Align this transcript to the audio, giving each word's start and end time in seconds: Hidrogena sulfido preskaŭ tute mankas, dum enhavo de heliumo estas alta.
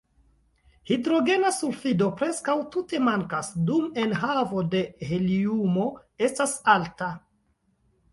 Hidrogena 0.91 1.49
sulfido 1.57 2.07
preskaŭ 2.21 2.55
tute 2.75 3.01
mankas, 3.07 3.49
dum 3.67 3.91
enhavo 4.05 4.63
de 4.71 4.81
heliumo 5.11 5.85
estas 6.29 6.57
alta. 6.77 7.11